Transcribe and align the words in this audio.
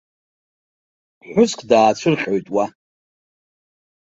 Ԥҳәыск 1.19 1.59
даацәырҟьоит 1.69 2.47
уа. 2.55 2.65